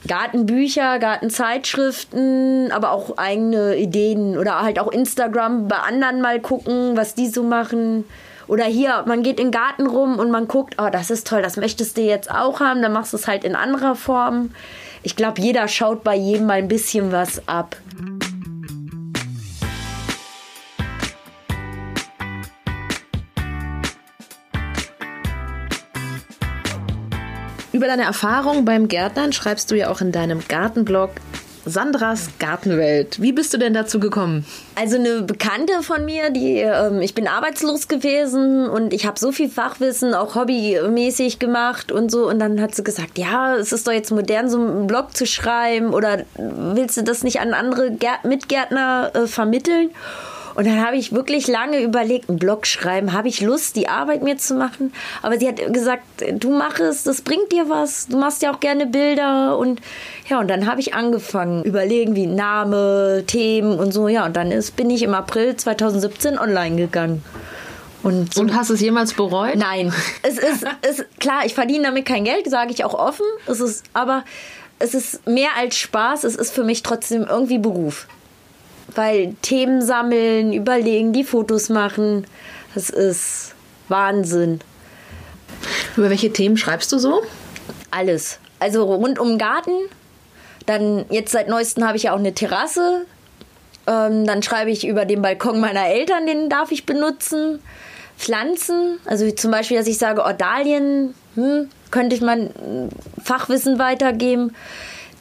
[0.07, 7.13] Gartenbücher, Gartenzeitschriften, aber auch eigene Ideen oder halt auch Instagram bei anderen mal gucken, was
[7.15, 8.05] die so machen.
[8.47, 11.41] Oder hier, man geht in den Garten rum und man guckt, oh, das ist toll,
[11.41, 14.51] das möchtest du jetzt auch haben, dann machst du es halt in anderer Form.
[15.03, 17.77] Ich glaube, jeder schaut bei jedem mal ein bisschen was ab.
[27.73, 31.11] Über deine Erfahrung beim Gärtnern schreibst du ja auch in deinem Gartenblog
[31.65, 33.21] Sandras Gartenwelt.
[33.21, 34.45] Wie bist du denn dazu gekommen?
[34.75, 39.31] Also eine Bekannte von mir, die ähm, ich bin arbeitslos gewesen und ich habe so
[39.31, 43.87] viel Fachwissen auch hobbymäßig gemacht und so und dann hat sie gesagt, ja, es ist
[43.87, 47.91] doch jetzt modern so einen Blog zu schreiben oder willst du das nicht an andere
[47.91, 49.91] Gär Mitgärtner äh, vermitteln?
[50.55, 54.23] Und dann habe ich wirklich lange überlegt, einen Blog schreiben, habe ich Lust, die Arbeit
[54.23, 54.93] mir zu machen?
[55.21, 58.07] Aber sie hat gesagt, du mach es, das bringt dir was.
[58.07, 59.81] Du machst ja auch gerne Bilder und
[60.29, 64.07] ja, und dann habe ich angefangen, überlegen wie Name, Themen und so.
[64.07, 67.23] Ja, und dann ist, bin ich im April 2017 online gegangen.
[68.03, 69.55] Und, und, hast es jemals bereut?
[69.55, 69.93] Nein.
[70.23, 73.25] Es ist, ist klar, ich verdiene damit kein Geld, sage ich auch offen.
[73.45, 74.23] Es ist, aber
[74.79, 76.23] es ist mehr als Spaß.
[76.23, 78.07] Es ist für mich trotzdem irgendwie Beruf
[78.95, 82.25] weil Themen sammeln, überlegen, die Fotos machen,
[82.73, 83.53] das ist
[83.89, 84.59] Wahnsinn.
[85.97, 87.21] Über welche Themen schreibst du so?
[87.91, 88.39] Alles.
[88.59, 89.71] Also rund um den Garten.
[90.65, 93.05] Dann jetzt seit neuestem habe ich ja auch eine Terrasse.
[93.87, 97.59] Ähm, dann schreibe ich über den Balkon meiner Eltern, den darf ich benutzen.
[98.17, 102.51] Pflanzen, also zum Beispiel, dass ich sage, Ordalien, hm, könnte ich mein
[103.21, 104.53] Fachwissen weitergeben.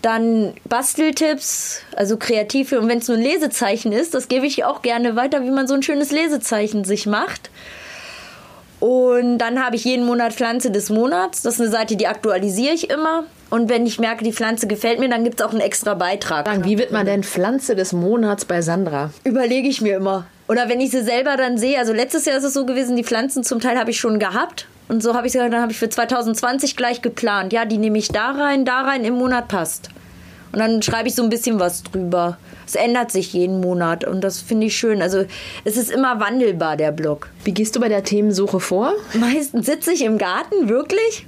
[0.02, 2.80] Dann Basteltipps, also kreative.
[2.80, 5.66] Und wenn es nur ein Lesezeichen ist, das gebe ich auch gerne weiter, wie man
[5.66, 7.50] so ein schönes Lesezeichen sich macht.
[8.80, 11.42] Und dann habe ich jeden Monat Pflanze des Monats.
[11.42, 13.24] Das ist eine Seite, die aktualisiere ich immer.
[13.50, 16.64] Und wenn ich merke, die Pflanze gefällt mir, dann gibt es auch einen extra Beitrag.
[16.64, 19.10] Wie wird man denn Pflanze des Monats bei Sandra?
[19.24, 20.26] Überlege ich mir immer.
[20.48, 23.04] Oder wenn ich sie selber dann sehe, also letztes Jahr ist es so gewesen, die
[23.04, 24.66] Pflanzen zum Teil habe ich schon gehabt.
[24.90, 27.52] Und so habe ich gesagt, dann habe ich für 2020 gleich geplant.
[27.52, 29.88] Ja, die nehme ich da rein, da rein, im Monat passt.
[30.50, 32.38] Und dann schreibe ich so ein bisschen was drüber.
[32.66, 35.00] Es ändert sich jeden Monat und das finde ich schön.
[35.00, 35.26] Also
[35.64, 37.28] es ist immer wandelbar, der Blog.
[37.44, 38.94] Wie gehst du bei der Themensuche vor?
[39.14, 41.24] Meistens sitze ich im Garten, wirklich,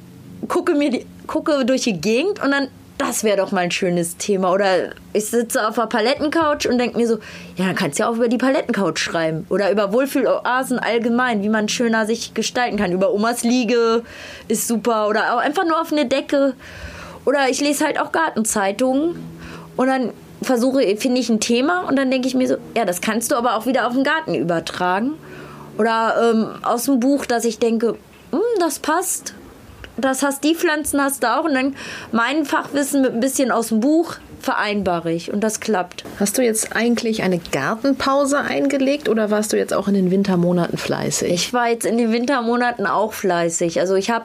[0.49, 2.67] gucke mir die, gucke durch die Gegend und dann
[2.99, 4.53] das wäre doch mal ein schönes Thema.
[4.53, 7.19] Oder ich sitze auf der Palettencouch und denke mir so,
[7.57, 9.47] ja, dann kannst du ja auch über die Palettencouch schreiben.
[9.49, 12.93] Oder über Wohlfühloasen allgemein, wie man schöner sich gestalten kann.
[12.93, 14.03] Über Omas Liege
[14.49, 15.09] ist super.
[15.09, 16.55] Oder auch einfach nur auf eine Decke.
[17.25, 19.17] Oder ich lese halt auch Gartenzeitungen
[19.77, 20.11] und dann
[20.43, 23.37] versuche, finde ich ein Thema und dann denke ich mir so, ja, das kannst du
[23.37, 25.13] aber auch wieder auf den Garten übertragen.
[25.79, 27.97] Oder ähm, aus dem Buch, dass ich denke,
[28.31, 29.35] hm, das passt
[30.05, 31.77] das hast die Pflanzen hast du auch und dann
[32.11, 36.05] mein Fachwissen mit ein bisschen aus dem Buch vereinbare ich und das klappt.
[36.19, 40.79] Hast du jetzt eigentlich eine Gartenpause eingelegt oder warst du jetzt auch in den Wintermonaten
[40.79, 41.33] fleißig?
[41.33, 43.81] Ich war jetzt in den Wintermonaten auch fleißig.
[43.81, 44.25] Also ich habe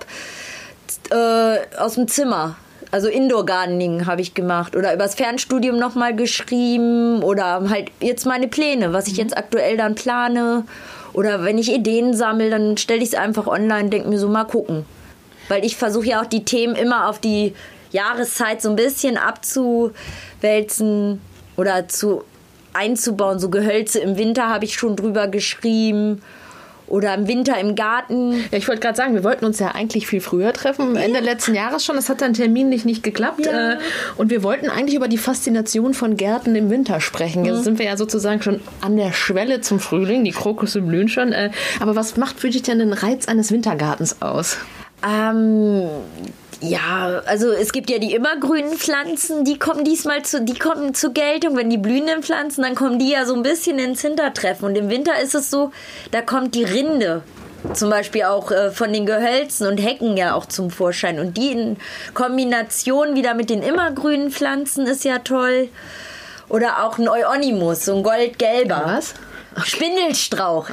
[1.11, 2.55] äh, aus dem Zimmer
[2.91, 8.47] also Indoor Gardening habe ich gemacht oder übers Fernstudium nochmal geschrieben oder halt jetzt meine
[8.47, 9.19] Pläne, was ich mhm.
[9.19, 10.63] jetzt aktuell dann plane
[11.13, 14.45] oder wenn ich Ideen sammle, dann stelle ich es einfach online, denke mir so mal
[14.45, 14.85] gucken.
[15.47, 17.53] Weil ich versuche ja auch die Themen immer auf die
[17.91, 21.21] Jahreszeit so ein bisschen abzuwälzen
[21.55, 22.23] oder zu
[22.73, 23.39] einzubauen.
[23.39, 26.21] So Gehölze im Winter habe ich schon drüber geschrieben.
[26.87, 28.31] Oder im Winter im Garten.
[28.49, 31.01] Ja, ich wollte gerade sagen, wir wollten uns ja eigentlich viel früher treffen, ja.
[31.01, 31.97] Ende letzten Jahres schon.
[31.97, 33.45] Das hat dann terminlich nicht geklappt.
[33.45, 33.73] Ja.
[33.73, 33.77] Äh,
[34.15, 37.43] und wir wollten eigentlich über die Faszination von Gärten im Winter sprechen.
[37.43, 37.63] Jetzt mhm.
[37.63, 40.23] sind wir ja sozusagen schon an der Schwelle zum Frühling.
[40.23, 41.33] Die Krokusse blühen schon.
[41.33, 44.57] Äh, aber was macht für dich denn den Reiz eines Wintergartens aus?
[45.05, 45.89] Ähm,
[46.59, 51.13] ja, also es gibt ja die immergrünen Pflanzen, die kommen diesmal zu, die kommen zur
[51.13, 51.55] Geltung.
[51.55, 54.65] Wenn die blühenden Pflanzen, dann kommen die ja so ein bisschen ins Hintertreffen.
[54.65, 55.71] Und im Winter ist es so,
[56.11, 57.21] da kommt die Rinde
[57.73, 61.19] zum Beispiel auch äh, von den Gehölzen und Hecken ja auch zum Vorschein.
[61.19, 61.77] Und die in
[62.13, 65.69] Kombination wieder mit den immergrünen Pflanzen ist ja toll.
[66.49, 68.83] Oder auch ein Euonymus, so ein goldgelber.
[68.85, 69.13] Was?
[69.63, 70.69] Spindelstrauch.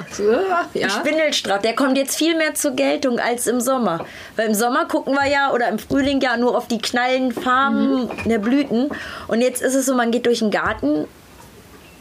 [0.75, 0.91] Ja.
[0.91, 4.05] Spindelstrauch, der kommt jetzt viel mehr zur Geltung als im Sommer.
[4.37, 8.05] Weil im Sommer gucken wir ja oder im Frühling ja nur auf die knallen Farben
[8.05, 8.11] mhm.
[8.27, 8.91] der Blüten.
[9.29, 11.07] Und jetzt ist es so, man geht durch den Garten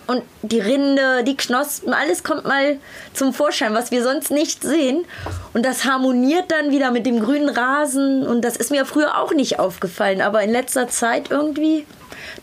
[0.06, 2.78] und die Rinde, die Knospen, alles kommt mal
[3.14, 5.06] zum Vorschein, was wir sonst nicht sehen.
[5.54, 8.28] Und das harmoniert dann wieder mit dem grünen Rasen.
[8.28, 11.86] Und das ist mir früher auch nicht aufgefallen, aber in letzter Zeit irgendwie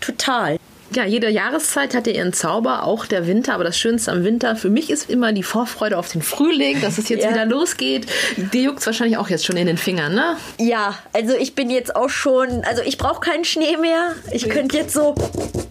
[0.01, 0.57] total
[0.95, 3.55] ja, jede Jahreszeit hat ja ihren Zauber, auch der Winter.
[3.55, 6.99] Aber das Schönste am Winter für mich ist immer die Vorfreude auf den Frühling, dass
[6.99, 7.31] es jetzt ja.
[7.31, 8.07] wieder losgeht.
[8.37, 10.37] Dir juckt es wahrscheinlich auch jetzt schon in den Fingern, ne?
[10.59, 14.15] Ja, also ich bin jetzt auch schon, also ich brauche keinen Schnee mehr.
[14.33, 15.15] Ich könnte jetzt so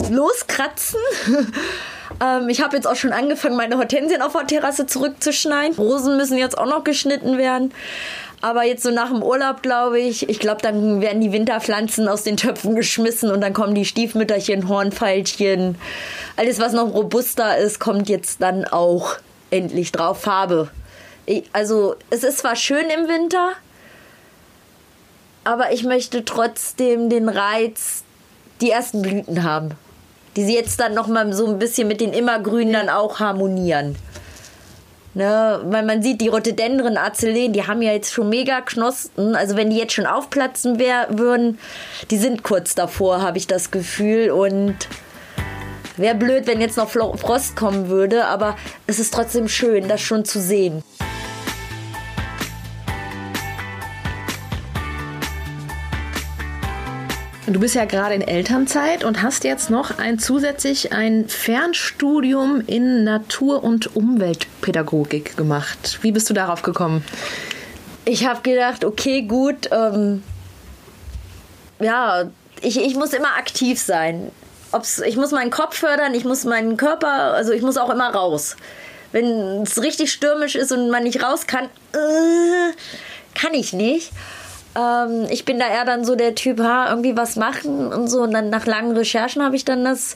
[0.09, 0.99] loskratzen.
[2.21, 5.75] Ähm, ich habe jetzt auch schon angefangen, meine Hortensien auf der Terrasse zurückzuschneiden.
[5.77, 7.71] Rosen müssen jetzt auch noch geschnitten werden.
[8.41, 12.23] Aber jetzt so nach dem Urlaub, glaube ich, ich glaube, dann werden die Winterpflanzen aus
[12.23, 15.75] den Töpfen geschmissen und dann kommen die Stiefmütterchen, Hornfeilchen.
[16.37, 19.15] Alles, was noch robuster ist, kommt jetzt dann auch
[19.51, 20.21] endlich drauf.
[20.21, 20.69] Farbe.
[21.25, 23.51] Ich, also, es ist zwar schön im Winter,
[25.43, 28.03] aber ich möchte trotzdem den Reiz,
[28.61, 29.71] die ersten Blüten haben.
[30.35, 33.97] Die sie jetzt dann nochmal so ein bisschen mit den Immergrünen dann auch harmonieren.
[35.15, 39.35] Ne, weil man sieht, die Rhododendren, Azelén, die haben ja jetzt schon mega Knospen.
[39.35, 41.57] Also wenn die jetzt schon aufplatzen wär, würden,
[42.11, 44.29] die sind kurz davor, habe ich das Gefühl.
[44.29, 44.75] Und
[45.97, 48.25] wäre blöd, wenn jetzt noch Frost kommen würde.
[48.25, 50.83] Aber es ist trotzdem schön, das schon zu sehen.
[57.51, 63.03] Du bist ja gerade in Elternzeit und hast jetzt noch ein zusätzlich ein Fernstudium in
[63.03, 65.97] Natur- und Umweltpädagogik gemacht.
[66.03, 67.03] Wie bist du darauf gekommen?
[68.05, 70.21] Ich habe gedacht, okay, gut, ähm,
[71.79, 72.29] ja,
[72.61, 74.31] ich, ich muss immer aktiv sein.
[74.71, 78.13] Ob's, ich muss meinen Kopf fördern, ich muss meinen Körper, also ich muss auch immer
[78.13, 78.57] raus.
[79.11, 82.73] Wenn es richtig stürmisch ist und man nicht raus kann, äh,
[83.33, 84.11] kann ich nicht.
[84.77, 88.21] Ähm, ich bin da eher dann so der Typ, ha, irgendwie was machen und so.
[88.21, 90.15] Und dann nach langen Recherchen habe ich dann das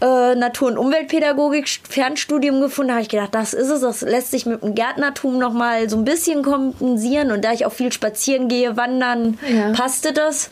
[0.00, 2.88] äh, Natur- und Umweltpädagogik Fernstudium gefunden.
[2.88, 3.80] Da habe ich gedacht, das ist es.
[3.80, 7.32] Das lässt sich mit dem Gärtnertum noch mal so ein bisschen kompensieren.
[7.32, 9.72] Und da ich auch viel spazieren gehe, wandern, ja.
[9.72, 10.50] passte das.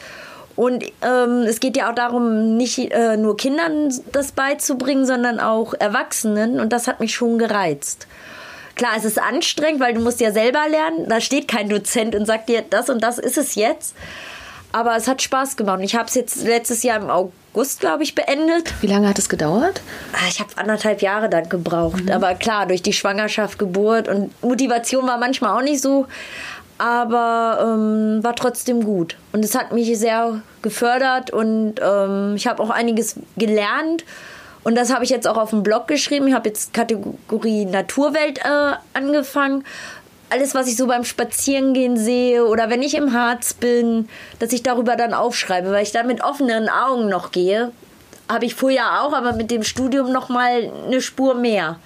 [0.54, 5.74] Und ähm, es geht ja auch darum, nicht äh, nur Kindern das beizubringen, sondern auch
[5.74, 6.60] Erwachsenen.
[6.60, 8.06] Und das hat mich schon gereizt.
[8.74, 11.08] Klar, es ist anstrengend, weil du musst ja selber lernen.
[11.08, 13.94] Da steht kein Dozent und sagt dir, das und das ist es jetzt.
[14.72, 15.80] Aber es hat Spaß gemacht.
[15.82, 18.72] Ich habe es jetzt letztes Jahr im August, glaube ich, beendet.
[18.80, 19.82] Wie lange hat es gedauert?
[20.14, 22.04] Ah, ich habe anderthalb Jahre dann gebraucht.
[22.04, 22.10] Mhm.
[22.10, 26.06] Aber klar, durch die Schwangerschaft, Geburt und Motivation war manchmal auch nicht so.
[26.78, 29.16] Aber ähm, war trotzdem gut.
[29.32, 34.04] Und es hat mich sehr gefördert und ähm, ich habe auch einiges gelernt.
[34.64, 36.28] Und das habe ich jetzt auch auf dem Blog geschrieben.
[36.28, 39.64] Ich habe jetzt Kategorie Naturwelt äh, angefangen.
[40.30, 44.62] Alles, was ich so beim Spazierengehen sehe oder wenn ich im Harz bin, dass ich
[44.62, 47.72] darüber dann aufschreibe, weil ich da mit offenen Augen noch gehe.
[48.28, 51.78] Habe ich vorher auch, aber mit dem Studium noch mal eine Spur mehr.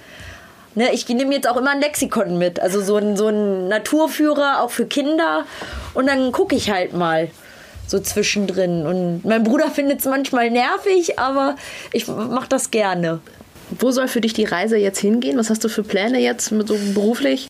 [0.76, 4.62] Ne, ich nehme jetzt auch immer ein Lexikon mit, also so ein, so ein Naturführer
[4.62, 5.44] auch für Kinder.
[5.94, 7.30] Und dann gucke ich halt mal
[7.86, 8.86] so zwischendrin.
[8.86, 11.56] Und mein Bruder findet es manchmal nervig, aber
[11.92, 13.20] ich mache das gerne.
[13.78, 15.38] Wo soll für dich die Reise jetzt hingehen?
[15.38, 17.48] Was hast du für Pläne jetzt so beruflich?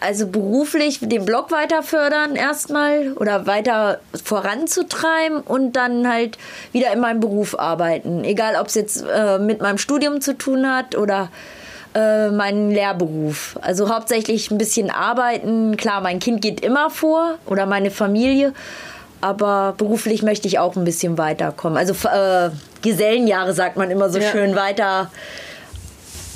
[0.00, 6.38] Also beruflich den Blog weiter fördern erstmal oder weiter voranzutreiben und dann halt
[6.72, 8.24] wieder in meinem Beruf arbeiten.
[8.24, 11.30] Egal, ob es jetzt äh, mit meinem Studium zu tun hat oder
[11.94, 13.56] äh, meinen Lehrberuf.
[13.60, 15.76] Also hauptsächlich ein bisschen arbeiten.
[15.76, 18.54] Klar, mein Kind geht immer vor oder meine Familie
[19.22, 21.78] aber beruflich möchte ich auch ein bisschen weiterkommen.
[21.78, 22.50] Also äh,
[22.82, 24.30] Gesellenjahre sagt man immer so ja.
[24.30, 25.10] schön weiter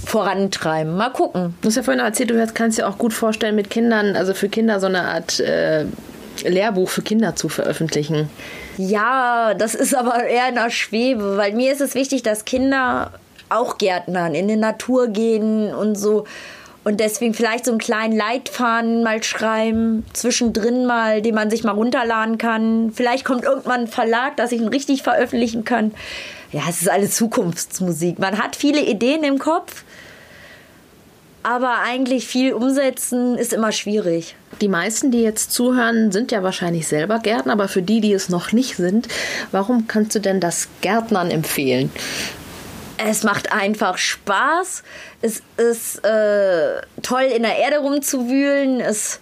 [0.07, 0.97] vorantreiben.
[0.97, 1.57] Mal gucken.
[1.61, 4.49] Du hast ja vorhin erzählt, du kannst dir auch gut vorstellen, mit Kindern, also für
[4.49, 5.85] Kinder so eine Art äh,
[6.45, 8.31] Lehrbuch für Kinder zu veröffentlichen.
[8.79, 13.13] Ja, das ist aber eher in der Schwebe, weil mir ist es wichtig, dass Kinder
[13.49, 16.25] auch Gärtnern, in die Natur gehen und so
[16.87, 21.73] und deswegen vielleicht so einen kleinen Leitfaden mal schreiben, zwischendrin mal, den man sich mal
[21.73, 22.93] runterladen kann.
[22.95, 25.93] Vielleicht kommt irgendwann ein Verlag, dass ich ihn richtig veröffentlichen kann.
[26.53, 28.21] Ja, es ist alles Zukunftsmusik.
[28.21, 29.83] Man hat viele Ideen im Kopf,
[31.43, 34.37] aber eigentlich viel umsetzen ist immer schwierig.
[34.61, 38.29] Die meisten, die jetzt zuhören, sind ja wahrscheinlich selber Gärtner, aber für die, die es
[38.29, 39.09] noch nicht sind,
[39.51, 41.91] warum kannst du denn das Gärtnern empfehlen?
[42.99, 44.83] Es macht einfach Spaß.
[45.23, 48.81] Es ist äh, toll, in der Erde rumzuwühlen.
[48.81, 49.21] Es,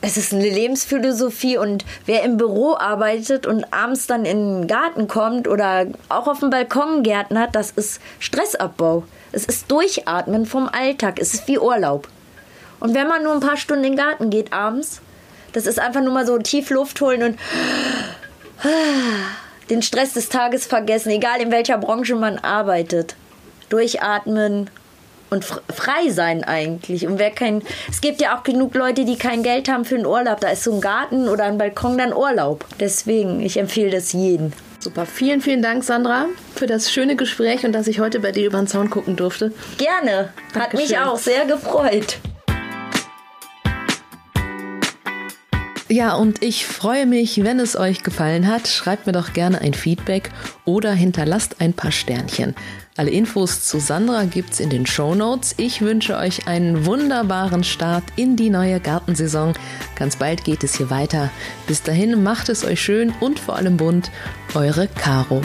[0.00, 5.08] es ist eine Lebensphilosophie und wer im Büro arbeitet und abends dann in den Garten
[5.08, 9.04] kommt oder auch auf dem Balkon gärtnert, das ist Stressabbau.
[9.32, 11.18] Es ist Durchatmen vom Alltag.
[11.18, 12.08] Es ist wie Urlaub.
[12.80, 15.00] Und wenn man nur ein paar Stunden in den Garten geht abends,
[15.52, 17.38] das ist einfach nur mal so tief Luft holen und
[19.70, 23.16] den Stress des Tages vergessen, egal in welcher Branche man arbeitet.
[23.68, 24.70] Durchatmen
[25.30, 27.06] und frei sein eigentlich.
[27.06, 30.06] Und wer kein, es gibt ja auch genug Leute, die kein Geld haben für einen
[30.06, 30.40] Urlaub.
[30.40, 32.64] Da ist so ein Garten oder ein Balkon dann Urlaub.
[32.78, 34.52] Deswegen, ich empfehle das jedem.
[34.78, 38.46] Super, vielen, vielen Dank, Sandra, für das schöne Gespräch und dass ich heute bei dir
[38.46, 39.52] über den Zaun gucken durfte.
[39.78, 40.60] Gerne, Dankeschön.
[40.60, 42.18] hat mich auch sehr gefreut.
[45.94, 48.66] Ja, und ich freue mich, wenn es euch gefallen hat.
[48.66, 50.30] Schreibt mir doch gerne ein Feedback
[50.64, 52.56] oder hinterlasst ein paar Sternchen.
[52.96, 55.54] Alle Infos zu Sandra gibt's in den Show Notes.
[55.56, 59.52] Ich wünsche euch einen wunderbaren Start in die neue Gartensaison.
[59.94, 61.30] Ganz bald geht es hier weiter.
[61.68, 64.10] Bis dahin macht es euch schön und vor allem bunt.
[64.52, 65.42] Eure Caro.